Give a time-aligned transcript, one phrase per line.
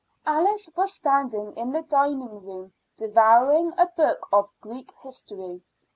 [0.25, 5.61] Alice was standing in the dining room devouring a book of Greek history.